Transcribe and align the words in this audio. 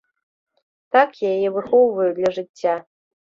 Так 0.97 1.09
я 1.23 1.29
яе 1.37 1.49
выхоўваю 1.59 2.09
для 2.17 2.29
жыцця. 2.39 2.75